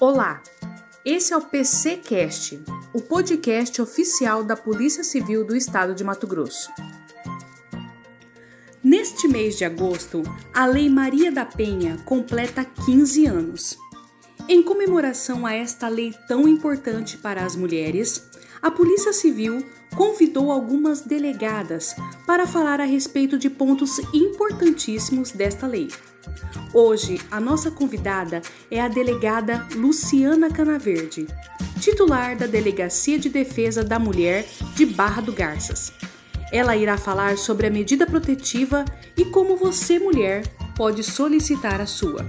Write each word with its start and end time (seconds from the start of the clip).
Olá, 0.00 0.42
esse 1.04 1.32
é 1.32 1.36
o 1.36 1.40
PCcast, 1.40 2.60
o 2.92 3.00
podcast 3.00 3.80
oficial 3.80 4.42
da 4.42 4.56
Polícia 4.56 5.04
Civil 5.04 5.46
do 5.46 5.54
Estado 5.54 5.94
de 5.94 6.02
Mato 6.02 6.26
Grosso. 6.26 6.68
Neste 8.82 9.28
mês 9.28 9.56
de 9.56 9.64
agosto, 9.64 10.24
a 10.52 10.66
Lei 10.66 10.90
Maria 10.90 11.30
da 11.30 11.44
Penha 11.44 11.96
completa 12.04 12.64
15 12.64 13.26
anos. 13.26 13.78
Em 14.48 14.64
comemoração 14.64 15.46
a 15.46 15.54
esta 15.54 15.86
lei 15.86 16.12
tão 16.26 16.48
importante 16.48 17.16
para 17.16 17.44
as 17.44 17.54
mulheres, 17.54 18.28
a 18.64 18.70
Polícia 18.70 19.12
Civil 19.12 19.62
convidou 19.94 20.50
algumas 20.50 21.02
delegadas 21.02 21.94
para 22.26 22.46
falar 22.46 22.80
a 22.80 22.86
respeito 22.86 23.36
de 23.36 23.50
pontos 23.50 23.98
importantíssimos 24.14 25.32
desta 25.32 25.66
lei. 25.66 25.88
Hoje, 26.72 27.20
a 27.30 27.38
nossa 27.38 27.70
convidada 27.70 28.40
é 28.70 28.80
a 28.80 28.88
delegada 28.88 29.68
Luciana 29.74 30.48
Canaverde, 30.50 31.26
titular 31.78 32.38
da 32.38 32.46
Delegacia 32.46 33.18
de 33.18 33.28
Defesa 33.28 33.84
da 33.84 33.98
Mulher 33.98 34.46
de 34.74 34.86
Barra 34.86 35.20
do 35.20 35.34
Garças. 35.34 35.92
Ela 36.50 36.74
irá 36.74 36.96
falar 36.96 37.36
sobre 37.36 37.66
a 37.66 37.70
medida 37.70 38.06
protetiva 38.06 38.86
e 39.14 39.26
como 39.26 39.56
você, 39.56 39.98
mulher, 39.98 40.42
pode 40.74 41.02
solicitar 41.02 41.82
a 41.82 41.86
sua. 41.86 42.24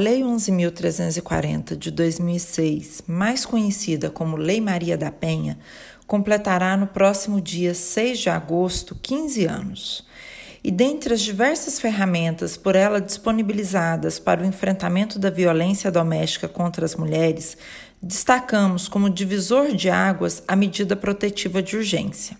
Lei 0.00 0.22
11.340 0.22 1.76
de 1.76 1.90
2006, 1.90 3.02
mais 3.06 3.44
conhecida 3.44 4.08
como 4.08 4.34
Lei 4.34 4.58
Maria 4.58 4.96
da 4.96 5.12
Penha, 5.12 5.58
completará 6.06 6.74
no 6.74 6.86
próximo 6.86 7.38
dia 7.38 7.74
6 7.74 8.18
de 8.18 8.30
agosto 8.30 8.94
15 9.02 9.44
anos. 9.44 10.06
E 10.64 10.70
dentre 10.70 11.12
as 11.12 11.20
diversas 11.20 11.78
ferramentas 11.78 12.56
por 12.56 12.76
ela 12.76 12.98
disponibilizadas 12.98 14.18
para 14.18 14.40
o 14.40 14.46
enfrentamento 14.46 15.18
da 15.18 15.28
violência 15.28 15.90
doméstica 15.90 16.48
contra 16.48 16.86
as 16.86 16.96
mulheres, 16.96 17.58
destacamos 18.00 18.88
como 18.88 19.10
divisor 19.10 19.74
de 19.74 19.90
águas 19.90 20.42
a 20.48 20.56
medida 20.56 20.96
protetiva 20.96 21.62
de 21.62 21.76
urgência. 21.76 22.38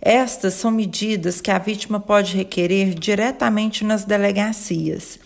Estas 0.00 0.54
são 0.54 0.72
medidas 0.72 1.40
que 1.40 1.52
a 1.52 1.60
vítima 1.60 2.00
pode 2.00 2.36
requerer 2.36 2.92
diretamente 2.92 3.84
nas 3.84 4.04
delegacias 4.04 5.20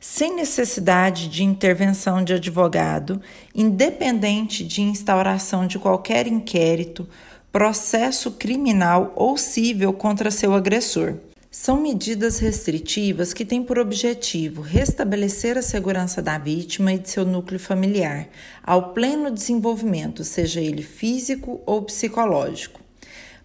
sem 0.00 0.34
necessidade 0.34 1.28
de 1.28 1.44
intervenção 1.44 2.24
de 2.24 2.32
advogado, 2.32 3.20
independente 3.54 4.64
de 4.64 4.80
instauração 4.80 5.66
de 5.66 5.78
qualquer 5.78 6.26
inquérito, 6.26 7.06
processo 7.52 8.30
criminal 8.32 9.12
ou 9.14 9.36
civil 9.36 9.92
contra 9.92 10.30
seu 10.30 10.54
agressor. 10.54 11.16
São 11.50 11.82
medidas 11.82 12.38
restritivas 12.38 13.34
que 13.34 13.44
têm 13.44 13.62
por 13.62 13.78
objetivo 13.78 14.62
restabelecer 14.62 15.58
a 15.58 15.62
segurança 15.62 16.22
da 16.22 16.38
vítima 16.38 16.92
e 16.92 16.98
de 16.98 17.10
seu 17.10 17.26
núcleo 17.26 17.58
familiar, 17.58 18.28
ao 18.62 18.94
pleno 18.94 19.30
desenvolvimento, 19.30 20.24
seja 20.24 20.60
ele 20.60 20.82
físico 20.82 21.60
ou 21.66 21.82
psicológico. 21.82 22.80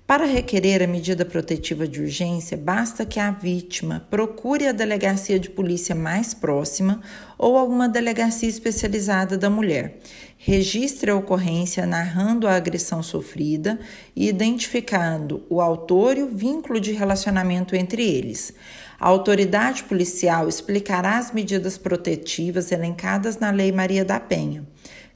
Para 0.07 0.25
requerer 0.25 0.83
a 0.83 0.87
medida 0.87 1.25
protetiva 1.25 1.87
de 1.87 1.99
urgência, 1.99 2.55
basta 2.55 3.07
que 3.07 3.19
a 3.19 3.31
vítima 3.31 4.05
procure 4.07 4.67
a 4.67 4.71
delegacia 4.71 5.39
de 5.39 5.49
polícia 5.49 5.95
mais 5.95 6.31
próxima 6.31 7.01
ou 7.39 7.57
alguma 7.57 7.89
delegacia 7.89 8.47
especializada 8.47 9.35
da 9.35 9.49
mulher. 9.49 9.97
Registre 10.37 11.09
a 11.09 11.15
ocorrência 11.15 11.87
narrando 11.87 12.47
a 12.47 12.53
agressão 12.53 13.01
sofrida 13.01 13.79
e 14.15 14.29
identificando 14.29 15.43
o 15.49 15.59
autor 15.59 16.19
e 16.19 16.21
o 16.21 16.29
vínculo 16.29 16.79
de 16.79 16.91
relacionamento 16.91 17.75
entre 17.75 18.03
eles. 18.03 18.53
A 18.99 19.07
autoridade 19.07 19.85
policial 19.85 20.47
explicará 20.47 21.17
as 21.17 21.31
medidas 21.31 21.79
protetivas 21.79 22.71
elencadas 22.71 23.39
na 23.39 23.49
Lei 23.49 23.71
Maria 23.71 24.05
da 24.05 24.19
Penha, 24.19 24.67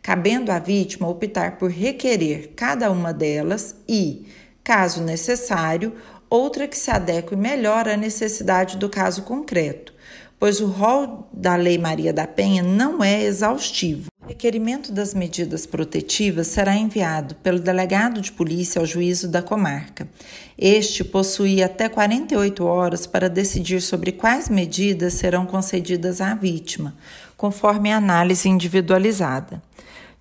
cabendo 0.02 0.52
à 0.52 0.58
vítima 0.58 1.08
optar 1.08 1.60
por 1.60 1.70
requerer 1.70 2.54
cada 2.56 2.90
uma 2.90 3.14
delas 3.14 3.76
e 3.88 4.26
caso 4.70 5.02
necessário, 5.02 5.96
outra 6.30 6.68
que 6.68 6.78
se 6.78 6.92
adeque 6.92 7.36
melhor 7.36 7.90
à 7.90 7.98
necessidade 7.98 8.78
do 8.78 8.88
caso 8.88 9.24
concreto, 9.24 9.92
pois 10.38 10.62
o 10.62 10.68
rol 10.68 11.28
da 11.34 11.56
Lei 11.56 11.80
Maria 11.80 12.14
da 12.14 12.28
Penha 12.28 12.62
não 12.62 13.04
é 13.04 13.24
exaustivo. 13.24 14.12
O 14.24 14.28
requerimento 14.28 14.92
das 14.92 15.16
medidas 15.16 15.66
protetivas 15.66 16.46
será 16.46 16.76
enviado 16.76 17.34
pelo 17.38 17.58
delegado 17.58 18.22
de 18.22 18.32
polícia 18.32 18.80
ao 18.80 18.86
juízo 18.86 19.28
da 19.28 19.42
comarca. 19.42 20.08
Este 20.56 21.04
possui 21.04 21.64
até 21.64 21.90
48 21.90 22.64
horas 22.64 23.08
para 23.08 23.28
decidir 23.28 23.82
sobre 23.82 24.12
quais 24.12 24.50
medidas 24.50 25.16
serão 25.16 25.48
concedidas 25.48 26.22
à 26.22 26.36
vítima, 26.36 26.96
conforme 27.36 27.92
a 27.92 27.98
análise 27.98 28.48
individualizada. 28.48 29.64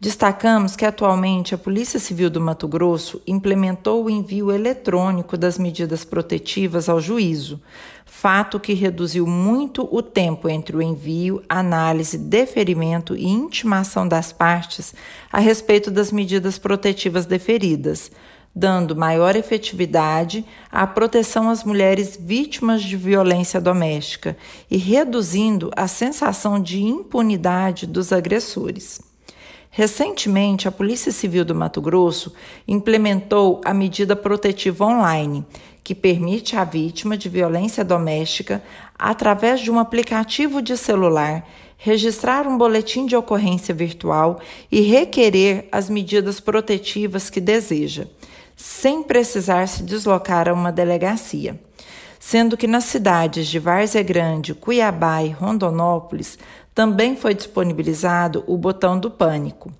Destacamos 0.00 0.76
que 0.76 0.84
atualmente 0.84 1.56
a 1.56 1.58
Polícia 1.58 1.98
Civil 1.98 2.30
do 2.30 2.40
Mato 2.40 2.68
Grosso 2.68 3.20
implementou 3.26 4.04
o 4.04 4.10
envio 4.10 4.52
eletrônico 4.52 5.36
das 5.36 5.58
medidas 5.58 6.04
protetivas 6.04 6.88
ao 6.88 7.00
juízo, 7.00 7.60
fato 8.06 8.60
que 8.60 8.74
reduziu 8.74 9.26
muito 9.26 9.88
o 9.90 10.00
tempo 10.00 10.48
entre 10.48 10.76
o 10.76 10.80
envio, 10.80 11.42
análise, 11.48 12.16
deferimento 12.16 13.16
e 13.16 13.26
intimação 13.26 14.06
das 14.06 14.32
partes 14.32 14.94
a 15.32 15.40
respeito 15.40 15.90
das 15.90 16.12
medidas 16.12 16.58
protetivas 16.58 17.26
deferidas, 17.26 18.08
dando 18.54 18.94
maior 18.94 19.34
efetividade 19.34 20.44
à 20.70 20.86
proteção 20.86 21.50
às 21.50 21.64
mulheres 21.64 22.16
vítimas 22.16 22.84
de 22.84 22.96
violência 22.96 23.60
doméstica 23.60 24.36
e 24.70 24.76
reduzindo 24.76 25.72
a 25.74 25.88
sensação 25.88 26.62
de 26.62 26.80
impunidade 26.84 27.84
dos 27.84 28.12
agressores. 28.12 29.07
Recentemente, 29.78 30.66
a 30.66 30.72
Polícia 30.72 31.12
Civil 31.12 31.44
do 31.44 31.54
Mato 31.54 31.80
Grosso 31.80 32.32
implementou 32.66 33.60
a 33.64 33.72
medida 33.72 34.16
protetiva 34.16 34.84
online, 34.84 35.46
que 35.84 35.94
permite 35.94 36.56
à 36.56 36.64
vítima 36.64 37.16
de 37.16 37.28
violência 37.28 37.84
doméstica, 37.84 38.60
através 38.98 39.60
de 39.60 39.70
um 39.70 39.78
aplicativo 39.78 40.60
de 40.60 40.76
celular, 40.76 41.46
registrar 41.76 42.44
um 42.44 42.58
boletim 42.58 43.06
de 43.06 43.14
ocorrência 43.14 43.72
virtual 43.72 44.40
e 44.68 44.80
requerer 44.80 45.68
as 45.70 45.88
medidas 45.88 46.40
protetivas 46.40 47.30
que 47.30 47.40
deseja, 47.40 48.08
sem 48.56 49.00
precisar 49.00 49.68
se 49.68 49.84
deslocar 49.84 50.48
a 50.48 50.54
uma 50.54 50.72
delegacia. 50.72 51.56
Sendo 52.18 52.56
que 52.56 52.66
nas 52.66 52.82
cidades 52.82 53.46
de 53.46 53.60
Várzea 53.60 54.02
Grande, 54.02 54.54
Cuiabá 54.54 55.22
e 55.22 55.30
Rondonópolis 55.30 56.36
também 56.78 57.16
foi 57.16 57.34
disponibilizado 57.34 58.44
o 58.46 58.56
botão 58.56 59.00
do 59.00 59.10
pânico, 59.10 59.72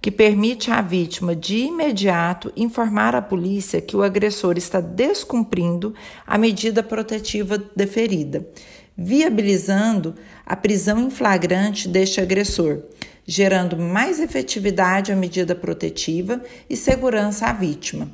que 0.00 0.10
permite 0.10 0.70
à 0.70 0.80
vítima 0.80 1.36
de 1.36 1.58
imediato 1.58 2.50
informar 2.56 3.14
a 3.14 3.20
polícia 3.20 3.82
que 3.82 3.94
o 3.94 4.02
agressor 4.02 4.56
está 4.56 4.80
descumprindo 4.80 5.94
a 6.26 6.38
medida 6.38 6.82
protetiva 6.82 7.62
deferida, 7.76 8.48
viabilizando 8.96 10.14
a 10.46 10.56
prisão 10.56 10.98
em 11.00 11.10
flagrante 11.10 11.86
deste 11.86 12.18
agressor, 12.18 12.78
gerando 13.26 13.76
mais 13.76 14.18
efetividade 14.18 15.12
à 15.12 15.16
medida 15.16 15.54
protetiva 15.54 16.42
e 16.70 16.74
segurança 16.74 17.44
à 17.44 17.52
vítima. 17.52 18.08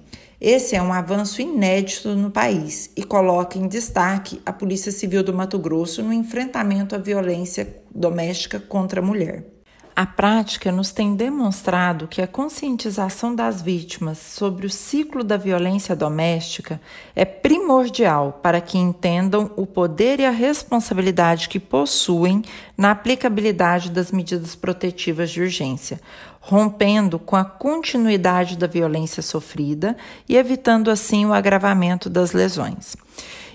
Esse 0.47 0.77
é 0.77 0.83
um 0.83 0.93
avanço 0.93 1.41
inédito 1.41 2.15
no 2.15 2.31
país 2.31 2.91
e 2.95 3.03
coloca 3.03 3.57
em 3.57 3.67
destaque 3.67 4.43
a 4.45 4.53
Polícia 4.53 4.93
Civil 4.93 5.23
do 5.23 5.33
Mato 5.33 5.59
Grosso 5.59 6.03
no 6.03 6.13
enfrentamento 6.13 6.95
à 6.95 6.99
violência 6.99 7.83
doméstica 7.91 8.61
contra 8.61 9.01
a 9.01 9.03
mulher. 9.03 9.54
A 9.97 10.05
prática 10.05 10.73
nos 10.73 10.91
tem 10.91 11.15
demonstrado 11.15 12.09
que 12.09 12.21
a 12.21 12.27
conscientização 12.27 13.33
das 13.33 13.63
vítimas 13.63 14.19
sobre 14.19 14.67
o 14.67 14.71
ciclo 14.71 15.23
da 15.23 15.37
violência 15.37 15.95
doméstica 15.95 16.81
é 17.15 17.25
primordial 17.25 18.41
para 18.43 18.61
que 18.61 18.77
entendam 18.77 19.53
o 19.55 19.65
poder 19.65 20.19
e 20.19 20.27
a 20.27 20.33
responsabilidade 20.33 21.49
que 21.49 21.61
possuem 21.61 22.43
na 22.77 22.91
aplicabilidade 22.91 23.89
das 23.89 24.11
medidas 24.11 24.57
protetivas 24.57 25.31
de 25.31 25.43
urgência, 25.43 26.01
rompendo 26.41 27.17
com 27.17 27.37
a 27.37 27.45
continuidade 27.45 28.59
da 28.59 28.67
violência 28.67 29.23
sofrida 29.23 29.97
e 30.29 30.37
evitando 30.37 30.91
assim 30.91 31.25
o 31.25 31.33
agravamento 31.33 32.11
das 32.11 32.33
lesões. 32.33 32.97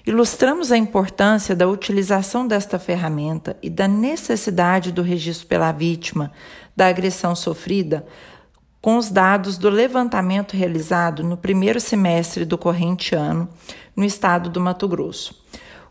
Ilustramos 0.05 0.71
a 0.71 0.77
importância 0.77 1.55
da 1.55 1.67
utilização 1.67 2.47
desta 2.47 2.79
ferramenta 2.79 3.57
e 3.61 3.69
da 3.69 3.87
necessidade 3.87 4.91
do 4.91 5.01
registro 5.01 5.47
pela 5.47 5.71
vítima 5.71 6.31
da 6.75 6.87
agressão 6.87 7.35
sofrida 7.35 8.05
com 8.81 8.97
os 8.97 9.09
dados 9.09 9.57
do 9.57 9.69
levantamento 9.69 10.55
realizado 10.55 11.23
no 11.23 11.35
primeiro 11.35 11.79
semestre 11.79 12.45
do 12.45 12.57
corrente 12.57 13.13
ano 13.13 13.49
no 13.95 14.05
estado 14.05 14.49
do 14.49 14.61
Mato 14.61 14.87
Grosso, 14.87 15.35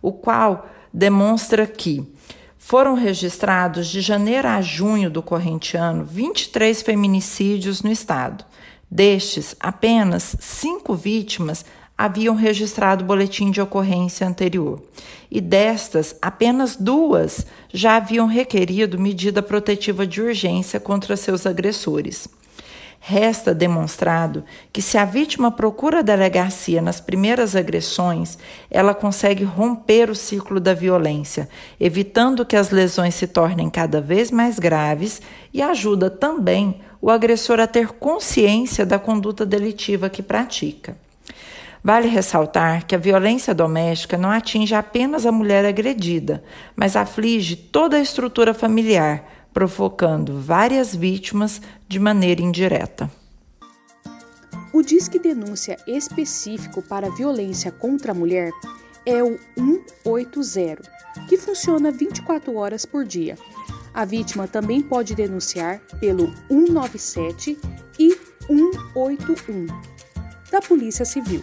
o 0.01 0.11
qual 0.11 0.67
demonstra 0.93 1.67
que 1.67 2.11
foram 2.57 2.95
registrados 2.95 3.89
de 3.89 4.01
janeiro 4.01 4.49
a 4.49 4.61
junho 4.61 5.11
do 5.11 5.23
corrente 5.23 5.77
ano 5.77 6.05
23 6.05 6.83
feminicídios 6.83 7.83
no 7.83 7.91
estado. 7.91 8.45
Destes, 8.91 9.55
apenas 9.61 10.35
cinco 10.41 10.95
vítimas 10.95 11.65
haviam 11.99 12.37
registrado 12.37 13.05
boletim 13.05 13.51
de 13.51 13.61
ocorrência 13.61 14.25
anterior. 14.25 14.81
E 15.29 15.41
destas, 15.41 16.15
apenas 16.23 16.77
duas 16.77 17.45
já 17.75 17.97
haviam 17.97 18.29
requerido 18.29 18.97
medida 18.97 19.43
protetiva 19.43 20.07
de 20.07 20.23
urgência 20.23 20.79
contra 20.79 21.17
seus 21.17 21.45
agressores. 21.45 22.29
Resta 23.01 23.55
demonstrado 23.55 24.45
que, 24.73 24.83
se 24.83 24.99
a 24.99 25.05
vítima 25.05 25.51
procura 25.51 26.01
a 26.01 26.03
delegacia 26.03 26.81
nas 26.83 27.01
primeiras 27.01 27.55
agressões, 27.55 28.39
ela 28.71 28.95
consegue 28.95 29.45
romper 29.45 30.11
o 30.11 30.15
ciclo 30.15 30.59
da 30.59 30.75
violência, 30.75 31.49
evitando 31.81 32.45
que 32.45 32.57
as 32.57 32.71
lesões 32.71 33.15
se 33.15 33.27
tornem 33.27 33.71
cada 33.71 34.01
vez 34.01 34.31
mais 34.31 34.59
graves 34.59 35.21
e 35.53 35.63
ajuda 35.63 36.11
também 36.11 36.81
o 37.01 37.11
agressor 37.11 37.61
a 37.61 37.67
ter 37.67 37.89
consciência 37.89 38.85
da 38.85 38.99
conduta 38.99 39.47
delitiva 39.47 40.11
que 40.11 40.23
pratica. 40.23 40.97
Vale 41.83 42.09
ressaltar 42.09 42.87
que 42.87 42.95
a 42.95 42.99
violência 42.99 43.55
doméstica 43.55 44.19
não 44.19 44.31
atinge 44.31 44.75
apenas 44.75 45.25
a 45.25 45.33
mulher 45.33 45.65
agredida, 45.65 46.43
mas 46.75 46.97
aflige 46.97 47.57
toda 47.57 47.97
a 47.97 48.01
estrutura 48.01 48.53
familiar 48.53 49.25
provocando 49.53 50.41
várias 50.41 50.95
vítimas 50.95 51.61
de 51.89 51.99
maneira 51.99 52.41
indireta. 52.41 53.11
O 54.73 54.83
Disque 54.83 55.19
Denúncia 55.19 55.77
específico 55.87 56.83
para 56.83 57.11
violência 57.11 57.73
contra 57.73 58.13
a 58.13 58.15
mulher 58.15 58.53
é 59.05 59.23
o 59.23 59.39
180, 60.05 60.83
que 61.29 61.37
funciona 61.37 61.91
24 61.91 62.55
horas 62.55 62.85
por 62.85 63.05
dia. 63.05 63.37
A 63.95 64.05
vítima 64.05 64.47
também 64.47 64.83
pode 64.83 65.15
denunciar 65.15 65.81
pelo 65.99 66.33
197 66.49 67.59
e 67.99 68.17
181 68.47 69.67
da 70.53 70.61
Polícia 70.61 71.05
Civil. 71.05 71.41